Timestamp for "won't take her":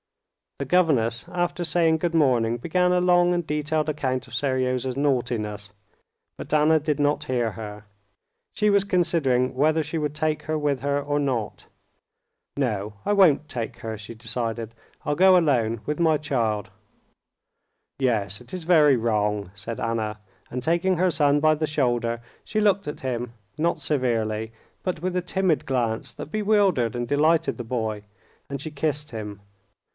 13.13-13.97